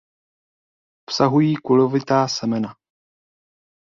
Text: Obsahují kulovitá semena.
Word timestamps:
Obsahují 1.07 1.55
kulovitá 1.55 2.27
semena. 2.27 2.75